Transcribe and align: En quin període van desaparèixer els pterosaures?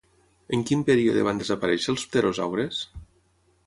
En 0.57 0.63
quin 0.69 0.81
període 0.87 1.27
van 1.29 1.43
desaparèixer 1.43 1.97
els 1.97 2.09
pterosaures? 2.15 2.85